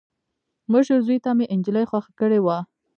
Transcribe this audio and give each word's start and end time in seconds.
مشر 0.71 0.97
زوي 1.05 1.17
ته 1.25 1.31
مې 1.37 1.45
انجلۍ 1.53 1.85
خوښه 1.89 2.11
کړې 2.19 2.39
وه. 2.45 2.57